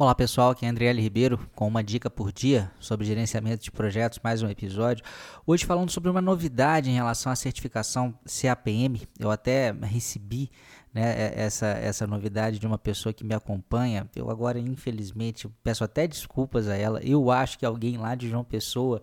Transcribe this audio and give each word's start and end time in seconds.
Olá 0.00 0.14
pessoal, 0.14 0.50
aqui 0.50 0.64
é 0.64 0.68
Andriele 0.68 1.02
Ribeiro 1.02 1.50
com 1.56 1.66
uma 1.66 1.82
dica 1.82 2.08
por 2.08 2.30
dia 2.30 2.70
sobre 2.78 3.04
gerenciamento 3.04 3.64
de 3.64 3.72
projetos, 3.72 4.20
mais 4.22 4.40
um 4.44 4.48
episódio. 4.48 5.04
Hoje 5.44 5.66
falando 5.66 5.90
sobre 5.90 6.08
uma 6.08 6.22
novidade 6.22 6.88
em 6.88 6.94
relação 6.94 7.32
à 7.32 7.34
certificação 7.34 8.16
CAPM. 8.24 9.08
Eu 9.18 9.28
até 9.28 9.72
recebi 9.72 10.52
né, 10.94 11.32
essa, 11.34 11.66
essa 11.66 12.06
novidade 12.06 12.60
de 12.60 12.66
uma 12.68 12.78
pessoa 12.78 13.12
que 13.12 13.24
me 13.24 13.34
acompanha. 13.34 14.08
Eu 14.14 14.30
agora, 14.30 14.60
infelizmente, 14.60 15.48
peço 15.64 15.82
até 15.82 16.06
desculpas 16.06 16.68
a 16.68 16.76
ela. 16.76 17.00
Eu 17.02 17.28
acho 17.32 17.58
que 17.58 17.66
alguém 17.66 17.96
lá 17.96 18.14
de 18.14 18.28
João 18.28 18.44
Pessoa. 18.44 19.02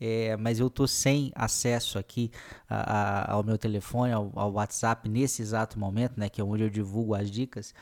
É, 0.00 0.36
mas 0.36 0.58
eu 0.58 0.68
tô 0.68 0.88
sem 0.88 1.30
acesso 1.36 2.00
aqui 2.00 2.32
a, 2.68 3.30
a, 3.30 3.32
ao 3.32 3.44
meu 3.44 3.56
telefone, 3.56 4.12
ao, 4.12 4.32
ao 4.34 4.52
WhatsApp 4.54 5.08
nesse 5.08 5.40
exato 5.40 5.78
momento, 5.78 6.18
né, 6.18 6.28
que 6.28 6.40
é 6.40 6.44
onde 6.44 6.64
eu 6.64 6.68
divulgo 6.68 7.14
as 7.14 7.30
dicas. 7.30 7.72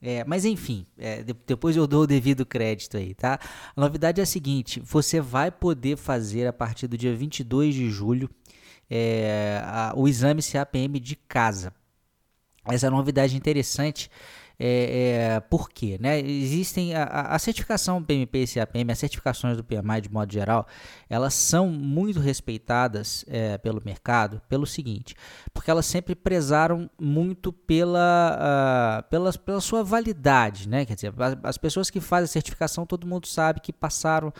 É, 0.00 0.24
mas 0.24 0.44
enfim, 0.44 0.86
é, 0.96 1.24
depois 1.44 1.76
eu 1.76 1.86
dou 1.86 2.02
o 2.02 2.06
devido 2.06 2.46
crédito 2.46 2.96
aí, 2.96 3.14
tá? 3.14 3.40
A 3.74 3.80
novidade 3.80 4.20
é 4.20 4.22
a 4.22 4.26
seguinte: 4.26 4.80
você 4.80 5.20
vai 5.20 5.50
poder 5.50 5.96
fazer 5.96 6.46
a 6.46 6.52
partir 6.52 6.86
do 6.86 6.96
dia 6.96 7.14
22 7.14 7.74
de 7.74 7.90
julho 7.90 8.30
é, 8.88 9.60
a, 9.64 9.92
o 9.96 10.06
exame 10.06 10.42
CAPM 10.42 11.00
de 11.00 11.16
casa. 11.16 11.72
Essa 12.64 12.86
é 12.86 12.90
uma 12.90 12.98
novidade 12.98 13.36
interessante 13.36 14.10
é, 14.60 15.36
é, 15.36 15.40
por 15.40 15.70
quê? 15.70 15.96
Né? 16.00 16.18
Existem 16.18 16.94
a, 16.94 17.04
a, 17.04 17.38
certificação 17.38 18.02
PMP 18.02 18.42
e 18.42 18.46
CAPM, 18.46 18.90
as 18.90 18.98
certificações 18.98 19.56
do 19.56 19.62
PMI 19.62 20.00
de 20.00 20.10
modo 20.10 20.32
geral, 20.32 20.66
elas 21.08 21.34
são 21.34 21.68
muito 21.68 22.18
respeitadas 22.18 23.24
é, 23.28 23.56
pelo 23.58 23.80
mercado 23.84 24.42
pelo 24.48 24.66
seguinte, 24.66 25.14
porque 25.54 25.70
elas 25.70 25.86
sempre 25.86 26.14
prezaram 26.16 26.90
muito 27.00 27.52
pela, 27.52 29.00
uh, 29.00 29.08
pela, 29.08 29.32
pela 29.32 29.60
sua 29.60 29.84
validade, 29.84 30.68
né? 30.68 30.84
Quer 30.84 30.94
dizer, 30.94 31.14
as, 31.16 31.36
as 31.42 31.58
pessoas 31.58 31.88
que 31.88 32.00
fazem 32.00 32.24
a 32.24 32.28
certificação, 32.28 32.84
todo 32.84 33.06
mundo 33.06 33.28
sabe 33.28 33.60
que 33.60 33.72
passaram 33.72 34.32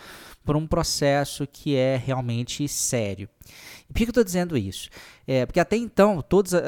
por 0.44 0.56
um 0.56 0.66
processo 0.66 1.46
que 1.46 1.76
é 1.76 1.96
realmente 1.96 2.66
sério. 2.66 3.28
E 3.88 3.92
por 3.92 3.98
que 3.98 4.04
eu 4.04 4.10
estou 4.10 4.24
dizendo 4.24 4.56
isso? 4.56 4.90
É, 5.26 5.44
porque 5.44 5.60
até 5.60 5.76
então, 5.76 6.22
todas 6.22 6.52
uh, 6.54 6.58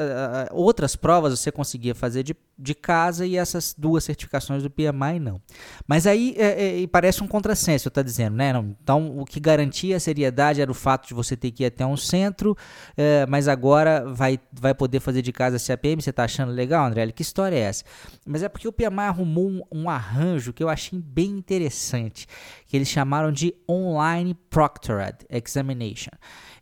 outras 0.51 0.95
provas 0.95 1.39
você 1.39 1.51
conseguia 1.51 1.95
fazer 1.95 2.21
de, 2.21 2.35
de 2.57 2.75
casa 2.75 3.25
e 3.25 3.35
essas 3.35 3.75
duas 3.75 4.03
certificações 4.03 4.61
do 4.61 4.69
PMI 4.69 5.19
não. 5.19 5.41
Mas 5.87 6.05
aí 6.05 6.35
é, 6.37 6.83
é, 6.83 6.87
parece 6.87 7.23
um 7.23 7.27
contrassenso, 7.27 7.87
eu 7.87 7.89
estou 7.89 8.03
dizendo, 8.03 8.35
né? 8.35 8.53
Não, 8.53 8.75
então, 8.81 9.19
o 9.19 9.25
que 9.25 9.39
garantia 9.39 9.97
a 9.97 9.99
seriedade 9.99 10.61
era 10.61 10.69
o 10.69 10.75
fato 10.75 11.07
de 11.07 11.13
você 11.15 11.35
ter 11.35 11.49
que 11.49 11.63
ir 11.63 11.67
até 11.67 11.83
um 11.85 11.97
centro, 11.97 12.55
é, 12.95 13.25
mas 13.27 13.47
agora 13.47 14.05
vai, 14.13 14.39
vai 14.51 14.75
poder 14.75 14.99
fazer 14.99 15.23
de 15.23 15.31
casa 15.31 15.57
a 15.57 15.59
CAPM. 15.59 16.01
Você 16.01 16.11
está 16.11 16.23
achando 16.23 16.51
legal, 16.51 16.85
André? 16.85 17.11
Que 17.11 17.23
história 17.23 17.55
é 17.55 17.61
essa? 17.61 17.83
Mas 18.25 18.43
é 18.43 18.49
porque 18.49 18.67
o 18.67 18.71
PMI 18.71 19.07
arrumou 19.07 19.47
um, 19.47 19.61
um 19.71 19.89
arranjo 19.89 20.53
que 20.53 20.63
eu 20.63 20.69
achei 20.69 20.99
bem 20.99 21.31
interessante, 21.31 22.27
que 22.67 22.77
eles 22.77 22.89
chamaram 22.89 23.31
de 23.31 23.55
Online 23.67 24.35
Proctored 24.49 25.17
Examination. 25.29 26.11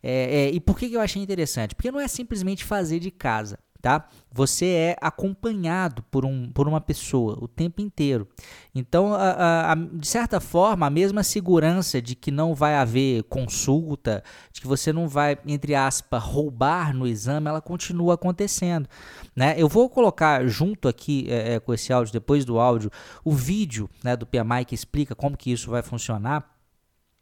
É, 0.02 0.46
é, 0.46 0.50
e 0.52 0.60
por 0.60 0.78
que, 0.78 0.94
eu 0.94 1.02
achei 1.02 1.22
interessante? 1.22 1.76
Porque 1.76 1.92
não 1.92 2.00
é 2.00 2.08
simplesmente 2.08 2.64
fazer 2.64 3.00
de 3.00 3.12
casa 3.12 3.60
tá? 3.82 4.08
Você 4.32 4.66
é 4.66 4.96
acompanhado 5.02 6.04
por, 6.12 6.26
um, 6.26 6.52
por 6.52 6.68
uma 6.68 6.80
pessoa 6.80 7.38
o 7.42 7.48
tempo 7.48 7.82
inteiro. 7.82 8.28
Então, 8.76 9.14
a, 9.14 9.72
a, 9.72 9.76
de 9.76 10.08
certa 10.08 10.40
forma, 10.40 10.86
a 10.86 10.90
mesma 10.90 11.24
segurança 11.24 12.02
de 12.02 12.16
que 12.16 12.30
não 12.30 12.54
vai 12.54 12.76
haver 12.76 13.24
consulta, 13.24 14.24
de 14.52 14.62
que 14.62 14.68
você 14.68 14.94
não 14.94 15.08
vai, 15.08 15.38
entre 15.48 15.76
aspas, 15.76 16.22
roubar 16.22 16.94
no 16.94 17.08
exame, 17.08 17.48
ela 17.48 17.62
continua 17.62 18.16
acontecendo. 18.16 18.88
Né? 19.36 19.56
Eu 19.58 19.68
vou 19.68 19.90
colocar 19.90 20.46
junto 20.48 20.88
aqui 20.88 21.26
é, 21.30 21.56
é 21.56 21.60
com 21.60 21.74
esse 21.74 21.92
áudio, 21.92 22.14
depois 22.14 22.46
do 22.46 22.60
áudio, 22.60 22.92
o 23.24 23.32
vídeo 23.32 23.90
né, 24.04 24.16
do 24.16 24.26
PMI 24.26 24.66
que 24.68 24.76
explica 24.76 25.16
como 25.16 25.38
que 25.38 25.52
isso 25.52 25.72
vai 25.72 25.82
funcionar. 25.82 26.59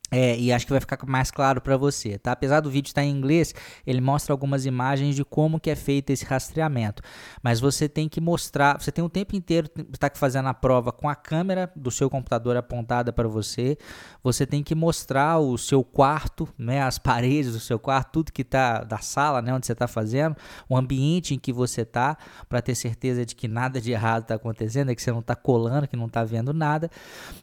É, 0.09 0.37
e 0.37 0.53
acho 0.53 0.65
que 0.65 0.71
vai 0.71 0.79
ficar 0.79 0.97
mais 1.05 1.29
claro 1.31 1.59
para 1.59 1.75
você, 1.75 2.17
tá? 2.17 2.31
Apesar 2.31 2.61
do 2.61 2.69
vídeo 2.69 2.87
estar 2.87 3.03
em 3.03 3.11
inglês, 3.11 3.53
ele 3.85 3.99
mostra 3.99 4.33
algumas 4.33 4.65
imagens 4.65 5.15
de 5.15 5.25
como 5.25 5.59
que 5.59 5.69
é 5.69 5.75
feito 5.75 6.11
esse 6.11 6.23
rastreamento. 6.23 7.03
Mas 7.43 7.59
você 7.59 7.89
tem 7.89 8.07
que 8.07 8.21
mostrar, 8.21 8.79
você 8.81 8.91
tem 8.91 9.03
o 9.03 9.09
tempo 9.09 9.35
inteiro 9.35 9.69
está 9.91 10.09
fazendo 10.13 10.47
a 10.47 10.53
prova 10.53 10.91
com 10.91 11.09
a 11.09 11.15
câmera 11.15 11.69
do 11.75 11.91
seu 11.91 12.09
computador 12.09 12.55
apontada 12.55 13.11
para 13.11 13.27
você. 13.27 13.77
Você 14.23 14.45
tem 14.45 14.63
que 14.63 14.73
mostrar 14.73 15.39
o 15.39 15.57
seu 15.57 15.83
quarto, 15.83 16.47
né, 16.57 16.81
as 16.81 16.97
paredes 16.97 17.51
do 17.51 17.59
seu 17.59 17.77
quarto, 17.77 18.11
tudo 18.11 18.31
que 18.31 18.43
está 18.43 18.83
da 18.83 18.99
sala, 18.99 19.41
né, 19.41 19.53
onde 19.53 19.65
você 19.65 19.73
está 19.73 19.87
fazendo, 19.87 20.37
o 20.69 20.77
ambiente 20.77 21.33
em 21.33 21.39
que 21.39 21.51
você 21.51 21.81
está, 21.81 22.17
para 22.47 22.61
ter 22.61 22.75
certeza 22.75 23.25
de 23.25 23.35
que 23.35 23.47
nada 23.47 23.81
de 23.81 23.91
errado 23.91 24.23
está 24.23 24.35
acontecendo, 24.35 24.89
é 24.89 24.95
que 24.95 25.01
você 25.01 25.11
não 25.11 25.19
está 25.19 25.35
colando, 25.35 25.87
que 25.87 25.97
não 25.97 26.05
está 26.05 26.23
vendo 26.23 26.53
nada. 26.53 26.89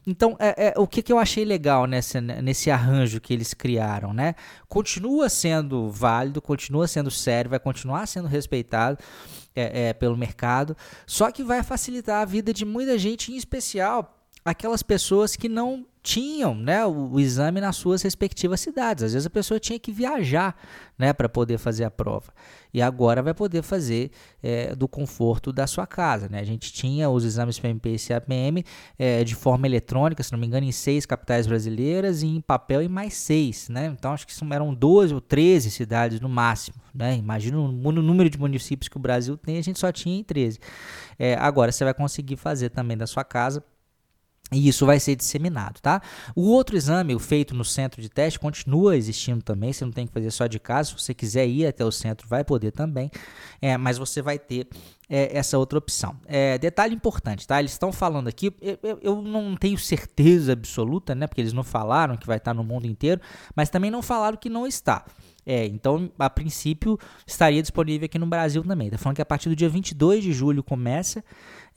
Então, 0.07 0.35
é, 0.39 0.69
é, 0.69 0.73
o 0.77 0.87
que, 0.87 1.03
que 1.03 1.13
eu 1.13 1.19
achei 1.19 1.45
legal 1.45 1.85
nessa, 1.85 2.19
nesse 2.19 2.54
esse 2.55 2.71
arranjo 2.71 3.19
que 3.19 3.33
eles 3.33 3.53
criaram, 3.53 4.13
né? 4.13 4.33
Continua 4.67 5.29
sendo 5.29 5.89
válido, 5.89 6.41
continua 6.41 6.87
sendo 6.87 7.11
sério, 7.11 7.49
vai 7.49 7.59
continuar 7.59 8.07
sendo 8.07 8.27
respeitado 8.27 8.97
é, 9.55 9.89
é, 9.89 9.93
pelo 9.93 10.17
mercado, 10.17 10.75
só 11.05 11.31
que 11.31 11.43
vai 11.43 11.61
facilitar 11.61 12.21
a 12.21 12.25
vida 12.25 12.53
de 12.53 12.65
muita 12.65 12.97
gente, 12.97 13.31
em 13.31 13.35
especial 13.35 14.17
aquelas 14.43 14.81
pessoas 14.81 15.35
que 15.35 15.49
não 15.49 15.85
tinham 16.05 16.53
né, 16.53 16.85
o, 16.85 17.13
o, 17.13 17.19
exame 17.19 17.59
nas 17.59 17.75
suas 17.77 18.03
respectivas 18.03 18.61
cidades. 18.61 19.03
Às 19.03 19.13
vezes 19.13 19.25
a 19.25 19.29
pessoa 19.29 19.59
tinha 19.59 19.79
que 19.79 19.91
viajar 19.91 20.55
né, 20.99 21.11
para 21.11 21.27
poder 21.27 21.57
fazer 21.57 21.83
a 21.83 21.89
prova. 21.89 22.31
E 22.71 22.79
agora 22.79 23.23
vai 23.23 23.33
poder 23.33 23.63
fazer 23.63 24.11
é, 24.43 24.75
do 24.75 24.87
conforto 24.87 25.51
da 25.51 25.65
sua 25.65 25.87
casa. 25.87 26.29
Né? 26.29 26.39
A 26.39 26.43
gente 26.43 26.71
tinha 26.71 27.09
os 27.09 27.25
exames 27.25 27.57
PMP 27.57 27.95
e 27.95 27.97
CAPM 27.97 28.63
é, 28.99 29.23
de 29.23 29.33
forma 29.33 29.65
eletrônica, 29.65 30.21
se 30.21 30.31
não 30.31 30.37
me 30.37 30.45
engano, 30.45 30.67
em 30.67 30.71
seis 30.71 31.07
capitais 31.07 31.47
brasileiras 31.47 32.21
e 32.21 32.27
em 32.27 32.39
papel 32.39 32.83
em 32.83 32.87
mais 32.87 33.15
seis. 33.15 33.67
Né? 33.67 33.87
Então 33.87 34.13
acho 34.13 34.27
que 34.27 34.33
eram 34.53 34.75
12 34.75 35.11
ou 35.11 35.19
13 35.19 35.71
cidades 35.71 36.19
no 36.19 36.29
máximo. 36.29 36.77
Né? 36.93 37.17
Imagina 37.17 37.57
o 37.57 37.67
número 37.67 38.29
de 38.29 38.37
municípios 38.37 38.87
que 38.87 38.97
o 38.97 38.99
Brasil 38.99 39.35
tem, 39.35 39.57
a 39.57 39.63
gente 39.63 39.79
só 39.79 39.91
tinha 39.91 40.19
em 40.19 40.23
13. 40.23 40.59
É, 41.17 41.33
agora 41.33 41.71
você 41.71 41.83
vai 41.83 41.95
conseguir 41.95 42.35
fazer 42.35 42.69
também 42.69 42.95
da 42.95 43.07
sua 43.07 43.23
casa 43.23 43.63
e 44.51 44.67
isso 44.67 44.85
vai 44.85 44.99
ser 44.99 45.15
disseminado, 45.15 45.81
tá? 45.81 46.01
O 46.35 46.43
outro 46.49 46.77
exame, 46.77 47.17
feito 47.19 47.55
no 47.55 47.65
centro 47.65 47.99
de 47.99 48.07
teste, 48.07 48.39
continua 48.39 48.95
existindo 48.95 49.41
também. 49.41 49.73
Você 49.73 49.83
não 49.83 49.91
tem 49.91 50.05
que 50.05 50.13
fazer 50.13 50.29
só 50.29 50.45
de 50.45 50.59
casa. 50.59 50.89
Se 50.89 50.99
você 50.99 51.13
quiser 51.15 51.47
ir 51.47 51.65
até 51.65 51.83
o 51.83 51.91
centro, 51.91 52.27
vai 52.27 52.43
poder 52.43 52.71
também. 52.71 53.09
É, 53.59 53.75
mas 53.75 53.97
você 53.97 54.21
vai 54.21 54.37
ter 54.37 54.67
é, 55.09 55.35
essa 55.35 55.57
outra 55.57 55.79
opção. 55.79 56.15
É, 56.27 56.59
detalhe 56.59 56.93
importante, 56.93 57.47
tá? 57.47 57.59
Eles 57.59 57.71
estão 57.71 57.91
falando 57.91 58.27
aqui, 58.27 58.53
eu, 58.61 58.99
eu, 59.01 59.21
não 59.21 59.55
tenho 59.55 59.79
certeza 59.79 60.53
absoluta, 60.53 61.15
né? 61.15 61.25
Porque 61.25 61.41
eles 61.41 61.53
não 61.53 61.63
falaram 61.63 62.15
que 62.15 62.27
vai 62.27 62.37
estar 62.37 62.53
no 62.53 62.63
mundo 62.63 62.85
inteiro, 62.85 63.19
mas 63.55 63.69
também 63.69 63.89
não 63.89 64.03
falaram 64.03 64.37
que 64.37 64.49
não 64.49 64.67
está. 64.67 65.05
É, 65.45 65.65
então, 65.65 66.11
a 66.17 66.29
princípio, 66.29 66.97
estaria 67.25 67.61
disponível 67.61 68.05
aqui 68.05 68.17
no 68.17 68.25
Brasil 68.25 68.63
também. 68.63 68.89
Tá 68.89 68.97
falando 68.97 69.15
que 69.15 69.21
a 69.21 69.25
partir 69.25 69.47
do 69.47 69.55
dia 69.55 69.69
22 69.69 70.23
de 70.23 70.33
julho 70.33 70.63
começa. 70.63 71.23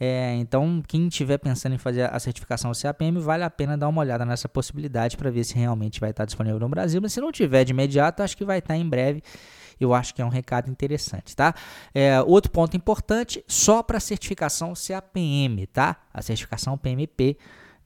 É, 0.00 0.34
então, 0.36 0.82
quem 0.86 1.08
estiver 1.08 1.38
pensando 1.38 1.74
em 1.74 1.78
fazer 1.78 2.02
a 2.02 2.18
certificação 2.18 2.72
CAPM, 2.72 3.18
vale 3.18 3.44
a 3.44 3.50
pena 3.50 3.76
dar 3.76 3.88
uma 3.88 4.00
olhada 4.00 4.24
nessa 4.24 4.48
possibilidade 4.48 5.16
para 5.16 5.30
ver 5.30 5.44
se 5.44 5.54
realmente 5.54 6.00
vai 6.00 6.10
estar 6.10 6.24
disponível 6.24 6.58
no 6.58 6.68
Brasil. 6.68 7.00
Mas 7.02 7.12
se 7.12 7.20
não 7.20 7.30
tiver 7.30 7.64
de 7.64 7.72
imediato, 7.72 8.22
acho 8.22 8.36
que 8.36 8.44
vai 8.44 8.60
estar 8.60 8.76
em 8.76 8.88
breve. 8.88 9.22
Eu 9.78 9.94
acho 9.94 10.14
que 10.14 10.22
é 10.22 10.24
um 10.24 10.30
recado 10.30 10.70
interessante, 10.70 11.36
tá? 11.36 11.54
É, 11.94 12.20
outro 12.22 12.50
ponto 12.50 12.76
importante, 12.76 13.44
só 13.46 13.82
para 13.82 14.00
certificação 14.00 14.72
CAPM, 14.74 15.66
tá? 15.66 15.96
A 16.12 16.22
certificação 16.22 16.76
PMP 16.76 17.36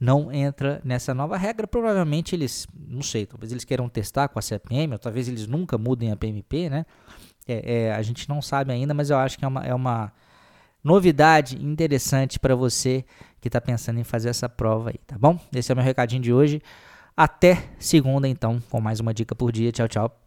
não 0.02 0.32
entra 0.32 0.80
nessa 0.84 1.14
nova 1.14 1.36
regra. 1.36 1.64
Provavelmente 1.64 2.34
eles, 2.34 2.66
não 2.88 3.02
sei, 3.02 3.24
talvez 3.24 3.52
eles 3.52 3.64
queiram 3.64 3.88
testar 3.88 4.26
com 4.26 4.36
a 4.36 4.42
CPM, 4.42 4.94
ou 4.94 4.98
talvez 4.98 5.28
eles 5.28 5.46
nunca 5.46 5.78
mudem 5.78 6.10
a 6.10 6.16
PMP, 6.16 6.68
né? 6.68 6.84
É, 7.46 7.84
é, 7.84 7.94
a 7.94 8.02
gente 8.02 8.28
não 8.28 8.42
sabe 8.42 8.72
ainda, 8.72 8.92
mas 8.92 9.10
eu 9.10 9.16
acho 9.16 9.38
que 9.38 9.44
é 9.44 9.48
uma, 9.48 9.64
é 9.64 9.72
uma 9.72 10.12
novidade 10.82 11.64
interessante 11.64 12.40
para 12.40 12.56
você 12.56 13.04
que 13.40 13.48
está 13.48 13.60
pensando 13.60 14.00
em 14.00 14.04
fazer 14.04 14.28
essa 14.28 14.48
prova 14.48 14.90
aí, 14.90 14.98
tá 15.06 15.16
bom? 15.16 15.38
Esse 15.54 15.70
é 15.70 15.72
o 15.72 15.76
meu 15.76 15.84
recadinho 15.84 16.20
de 16.20 16.32
hoje. 16.32 16.60
Até 17.16 17.69
segunda, 17.78 18.26
então, 18.26 18.60
com 18.70 18.81
mais 18.81 18.99
uma 18.99 19.14
dica 19.14 19.37
por 19.37 19.52
dia. 19.52 19.70
Tchau, 19.70 19.87
tchau. 19.87 20.21